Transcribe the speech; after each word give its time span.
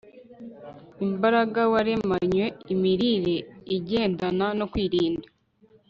imbaraga 1.07 1.61
waremanywe 1.73 2.45
Imirire 2.73 3.35
igendana 3.75 4.45
no 4.59 4.65
kwirinda 4.71 5.27